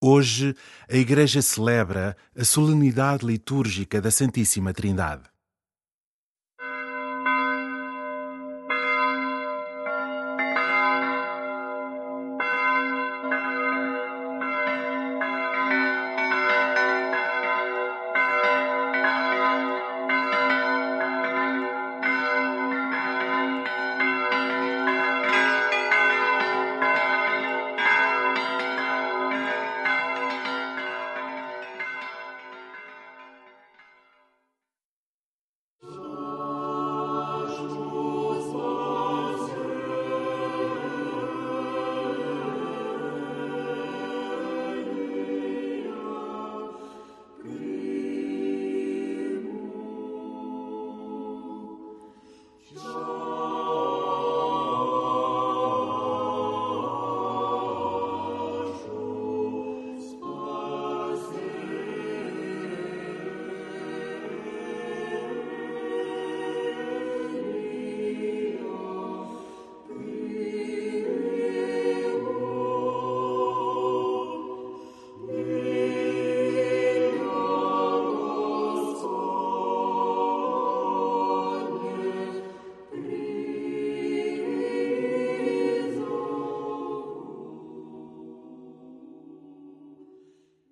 Hoje, 0.00 0.54
a 0.88 0.96
Igreja 0.96 1.42
celebra 1.42 2.16
a 2.36 2.44
solenidade 2.44 3.26
litúrgica 3.26 4.00
da 4.00 4.12
Santíssima 4.12 4.72
Trindade. 4.72 5.24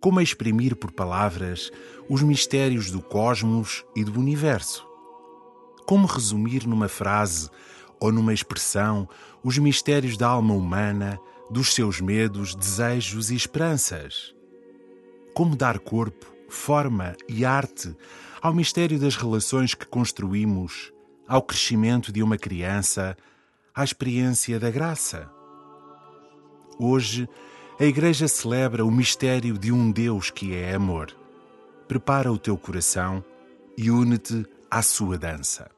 Como 0.00 0.18
exprimir 0.18 0.76
por 0.76 0.90
palavras 0.92 1.70
os 2.08 2.22
mistérios 2.22 2.90
do 2.90 3.02
cosmos 3.02 3.84
e 3.94 4.02
do 4.02 4.18
universo? 4.18 4.88
Como 5.86 6.06
resumir 6.06 6.66
numa 6.66 6.88
frase 6.88 7.50
ou 8.00 8.10
numa 8.10 8.32
expressão 8.32 9.06
os 9.44 9.58
mistérios 9.58 10.16
da 10.16 10.26
alma 10.26 10.54
humana, 10.54 11.20
dos 11.50 11.74
seus 11.74 12.00
medos, 12.00 12.54
desejos 12.54 13.30
e 13.30 13.34
esperanças? 13.34 14.34
Como 15.34 15.54
dar 15.54 15.78
corpo, 15.78 16.32
forma 16.48 17.14
e 17.28 17.44
arte 17.44 17.94
ao 18.40 18.54
mistério 18.54 18.98
das 18.98 19.16
relações 19.16 19.74
que 19.74 19.84
construímos, 19.84 20.94
ao 21.28 21.42
crescimento 21.42 22.10
de 22.10 22.22
uma 22.22 22.38
criança, 22.38 23.14
à 23.74 23.84
experiência 23.84 24.58
da 24.58 24.70
graça? 24.70 25.30
Hoje, 26.78 27.28
a 27.80 27.84
Igreja 27.84 28.28
celebra 28.28 28.84
o 28.84 28.90
mistério 28.90 29.56
de 29.56 29.72
um 29.72 29.90
Deus 29.90 30.30
que 30.30 30.54
é 30.54 30.74
amor. 30.74 31.16
Prepara 31.88 32.30
o 32.30 32.36
teu 32.36 32.54
coração 32.58 33.24
e 33.74 33.90
une-te 33.90 34.44
à 34.70 34.82
sua 34.82 35.16
dança. 35.16 35.70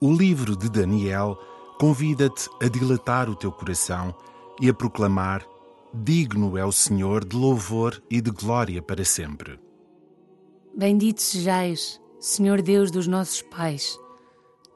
O 0.00 0.12
livro 0.12 0.56
de 0.56 0.70
Daniel 0.70 1.36
convida-te 1.76 2.48
a 2.62 2.68
dilatar 2.68 3.28
o 3.28 3.34
teu 3.34 3.50
coração 3.50 4.14
e 4.60 4.68
a 4.68 4.72
proclamar: 4.72 5.44
Digno 5.92 6.56
é 6.56 6.64
o 6.64 6.70
Senhor 6.70 7.24
de 7.24 7.34
louvor 7.34 8.00
e 8.08 8.20
de 8.20 8.30
glória 8.30 8.80
para 8.80 9.04
sempre. 9.04 9.58
Bendito 10.72 11.20
sejais, 11.20 12.00
Senhor 12.20 12.62
Deus 12.62 12.92
dos 12.92 13.08
nossos 13.08 13.42
pais, 13.42 13.98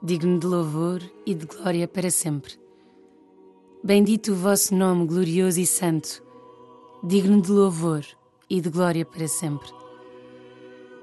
digno 0.02 0.40
de 0.40 0.46
louvor 0.48 1.00
e 1.24 1.36
de 1.36 1.46
glória 1.46 1.86
para 1.86 2.10
sempre. 2.10 2.58
Bendito 3.84 4.32
o 4.32 4.36
vosso 4.36 4.74
nome 4.74 5.06
glorioso 5.06 5.60
e 5.60 5.66
santo, 5.66 6.20
digno 7.00 7.40
de 7.40 7.52
louvor 7.52 8.04
e 8.50 8.60
de 8.60 8.68
glória 8.68 9.04
para 9.04 9.28
sempre. 9.28 9.68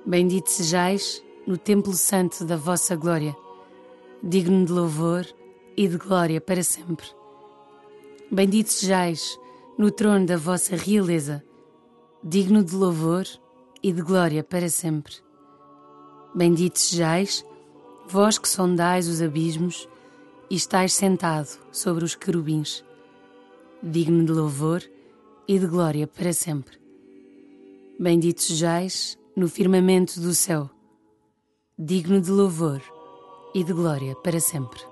Bendito 0.06 0.50
sejais 0.50 1.24
no 1.47 1.57
templo 1.57 1.94
santo 1.94 2.44
da 2.44 2.57
vossa 2.57 2.97
glória 2.97 3.34
digno 4.22 4.66
de 4.66 4.72
louvor 4.72 5.25
e 5.78 5.88
de 5.88 5.97
glória 5.97 6.41
para 6.41 6.62
sempre. 6.62 7.06
Bendito 8.30 8.72
sejais 8.72 9.40
no 9.78 9.90
trono 9.90 10.25
da 10.25 10.38
vossa 10.38 10.75
realeza, 10.75 11.44
digno 12.24 12.63
de 12.63 12.75
louvor 12.75 13.25
e 13.81 13.94
de 13.94 14.02
glória 14.02 14.44
para 14.44 14.69
sempre. 14.69 15.16
Bendito 16.35 16.78
sejais, 16.78 17.45
vós 18.07 18.38
que 18.38 18.48
sondais 18.48 19.07
os 19.07 19.21
abismos 19.21 19.88
e 20.50 20.56
estáis 20.56 20.94
sentado 20.94 21.57
sobre 21.72 22.04
os 22.04 22.13
querubins, 22.13 22.83
digno 23.81 24.25
de 24.25 24.33
louvor 24.33 24.83
e 25.48 25.57
de 25.57 25.65
glória 25.65 26.06
para 26.06 26.33
sempre. 26.33 26.77
Bendito 27.98 28.42
sejais 28.42 29.18
no 29.36 29.48
firmamento 29.48 30.19
do 30.19 30.36
céu, 30.36 30.69
digno 31.77 32.22
de 32.22 32.30
louvor 32.31 32.99
e 33.54 33.63
de 33.63 33.74
glória 33.74 34.16
para 34.16 34.40
sempre. 34.40 34.88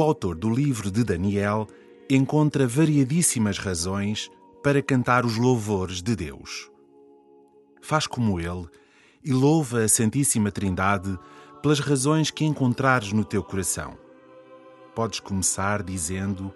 O 0.00 0.02
autor 0.02 0.34
do 0.34 0.48
livro 0.48 0.90
de 0.90 1.04
Daniel 1.04 1.68
encontra 2.08 2.66
variadíssimas 2.66 3.58
razões 3.58 4.30
para 4.62 4.80
cantar 4.80 5.26
os 5.26 5.36
louvores 5.36 6.00
de 6.00 6.16
Deus. 6.16 6.70
Faz 7.82 8.06
como 8.06 8.40
ele 8.40 8.66
e 9.22 9.30
louva 9.30 9.82
a 9.82 9.88
Santíssima 9.88 10.50
Trindade 10.50 11.18
pelas 11.60 11.80
razões 11.80 12.30
que 12.30 12.46
encontrares 12.46 13.12
no 13.12 13.26
teu 13.26 13.44
coração. 13.44 13.98
Podes 14.94 15.20
começar 15.20 15.82
dizendo: 15.82 16.50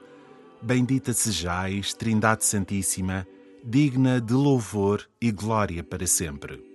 Bendita 0.63 1.13
sejais, 1.13 1.93
Trindade 1.93 2.47
Santíssima, 2.47 3.27
digna 3.63 4.23
de 4.23 4.33
louvor 4.33 5.07
e 5.21 5.31
glória 5.31 5.85
para 5.85 6.07
sempre. 6.07 6.74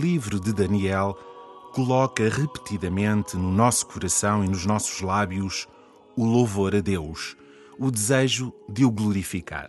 Livro 0.00 0.40
de 0.40 0.52
Daniel 0.52 1.16
coloca 1.72 2.28
repetidamente 2.28 3.36
no 3.36 3.52
nosso 3.52 3.86
coração 3.86 4.44
e 4.44 4.48
nos 4.48 4.66
nossos 4.66 5.00
lábios 5.00 5.68
o 6.16 6.24
louvor 6.24 6.74
a 6.74 6.80
Deus, 6.80 7.36
o 7.78 7.90
desejo 7.90 8.52
de 8.68 8.84
o 8.84 8.90
glorificar. 8.90 9.68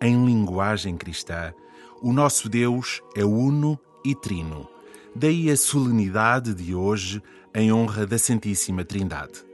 Em 0.00 0.24
linguagem 0.24 0.96
cristã, 0.96 1.52
o 2.00 2.12
nosso 2.12 2.48
Deus 2.48 3.02
é 3.16 3.24
uno 3.24 3.78
e 4.04 4.14
trino. 4.14 4.68
Daí 5.14 5.50
a 5.50 5.56
solenidade 5.56 6.54
de 6.54 6.74
hoje 6.74 7.22
em 7.54 7.72
honra 7.72 8.06
da 8.06 8.18
Santíssima 8.18 8.84
Trindade. 8.84 9.44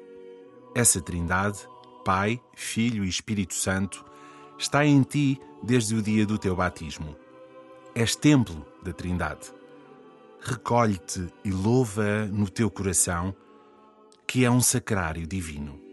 Essa 0.74 1.00
Trindade, 1.00 1.58
Pai, 2.04 2.40
Filho 2.54 3.04
e 3.04 3.08
Espírito 3.08 3.54
Santo, 3.54 4.04
está 4.58 4.84
em 4.84 5.02
ti 5.02 5.40
desde 5.62 5.94
o 5.94 6.02
dia 6.02 6.26
do 6.26 6.36
teu 6.36 6.56
batismo. 6.56 7.16
És 7.94 8.16
templo 8.16 8.66
da 8.82 8.92
Trindade. 8.92 9.61
Recolhe-te 10.44 11.28
e 11.44 11.50
louva 11.52 12.26
no 12.26 12.48
teu 12.48 12.68
coração, 12.68 13.34
que 14.26 14.44
é 14.44 14.50
um 14.50 14.60
sacrário 14.60 15.26
divino. 15.26 15.91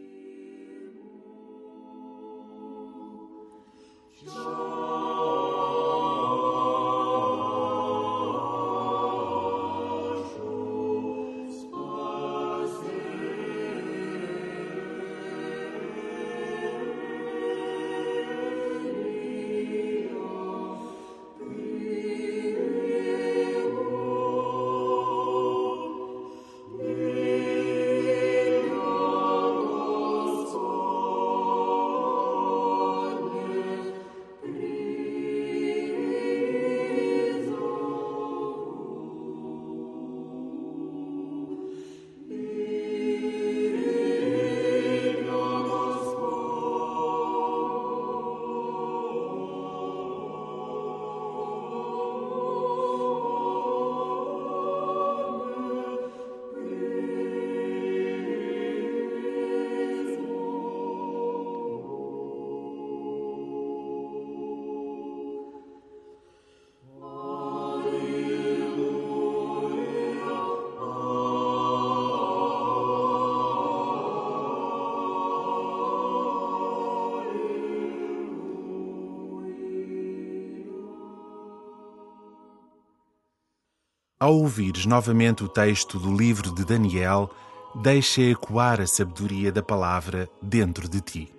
Ao 84.21 84.35
ouvires 84.35 84.85
novamente 84.85 85.45
o 85.45 85.47
texto 85.47 85.97
do 85.97 86.14
livro 86.14 86.54
de 86.54 86.66
Daniel, 86.66 87.30
deixa 87.73 88.21
ecoar 88.21 88.81
a 88.81 88.85
sabedoria 88.85 89.49
da 89.49 89.64
palavra 89.64 90.30
dentro 90.42 90.90
de 90.90 90.99
ti. 90.99 91.33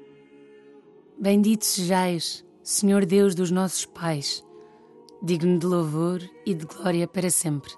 Bendito 1.19 1.67
sejais, 1.67 2.43
Senhor 2.63 3.05
Deus 3.05 3.35
dos 3.35 3.51
nossos 3.51 3.85
pais, 3.85 4.43
digno 5.23 5.59
de 5.59 5.67
louvor 5.67 6.23
e 6.47 6.55
de 6.55 6.65
glória 6.65 7.07
para 7.07 7.29
sempre. 7.29 7.71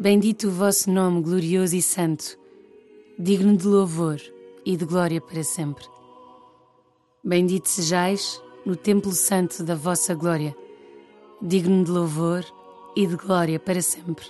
Bendito 0.00 0.48
o 0.48 0.52
vosso 0.52 0.90
nome 0.90 1.20
glorioso 1.20 1.76
e 1.76 1.82
santo, 1.82 2.38
digno 3.18 3.54
de 3.58 3.66
louvor 3.66 4.18
e 4.64 4.74
de 4.74 4.86
glória 4.86 5.20
para 5.20 5.44
sempre. 5.44 5.84
Bendito 7.22 7.68
sejais 7.68 8.42
no 8.64 8.74
templo 8.74 9.12
santo 9.12 9.62
da 9.62 9.74
vossa 9.74 10.14
glória, 10.14 10.56
digno 11.42 11.84
de 11.84 11.90
louvor 11.90 12.55
e 12.96 13.06
de 13.06 13.14
glória 13.14 13.60
para 13.60 13.82
sempre. 13.82 14.24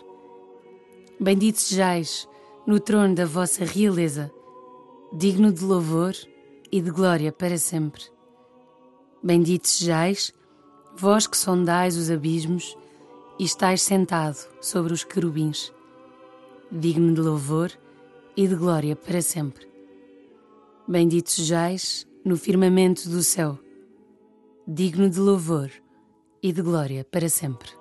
Bendito 1.20 1.61
sejais 1.61 2.28
no 2.66 2.80
trono 2.80 3.14
da 3.14 3.25
vossa 3.25 3.64
realeza, 3.64 4.30
digno 5.12 5.52
de 5.52 5.64
louvor 5.64 6.14
e 6.73 6.80
de 6.80 6.90
glória 6.90 7.30
para 7.30 7.56
sempre. 7.56 8.02
Bendito 9.23 9.68
sejais, 9.68 10.35
vós 10.96 11.28
que 11.28 11.37
sondais 11.37 11.96
os 11.96 12.11
abismos 12.11 12.76
e 13.38 13.44
estáis 13.44 13.82
sentado 13.82 14.37
sobre 14.61 14.92
os 14.92 15.04
querubins, 15.04 15.73
digno 16.70 17.14
de 17.14 17.20
louvor 17.20 17.70
e 18.37 18.49
de 18.49 18.56
glória 18.56 18.96
para 18.96 19.23
sempre. 19.23 19.68
Bendito 20.88 21.30
sejais 21.30 22.06
no 22.25 22.37
firmamento 22.37 23.08
do 23.08 23.23
céu, 23.23 23.58
digno 24.66 25.08
de 25.08 25.20
louvor 25.20 25.70
e 26.42 26.52
de 26.52 26.62
glória 26.62 27.04
para 27.04 27.28
sempre. 27.28 27.75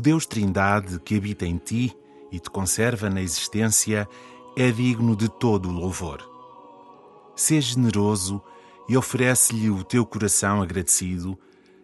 O 0.00 0.02
Deus 0.02 0.24
Trindade 0.24 0.98
que 0.98 1.14
habita 1.14 1.44
em 1.44 1.58
ti 1.58 1.94
e 2.32 2.40
te 2.40 2.48
conserva 2.48 3.10
na 3.10 3.20
existência 3.20 4.08
é 4.56 4.72
digno 4.72 5.14
de 5.14 5.28
todo 5.28 5.68
o 5.68 5.72
louvor. 5.72 6.26
Sê 7.36 7.60
generoso 7.60 8.42
e 8.88 8.96
oferece-lhe 8.96 9.68
o 9.68 9.84
teu 9.84 10.06
coração 10.06 10.62
agradecido, 10.62 11.38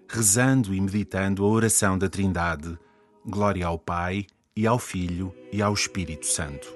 rezando 0.08 0.74
e 0.74 0.80
meditando 0.80 1.44
a 1.44 1.46
oração 1.46 1.98
da 1.98 2.08
Trindade. 2.08 2.78
Glória 3.22 3.66
ao 3.66 3.78
Pai, 3.78 4.24
e 4.56 4.66
ao 4.66 4.78
Filho, 4.78 5.30
e 5.52 5.60
ao 5.60 5.74
Espírito 5.74 6.24
Santo. 6.24 6.75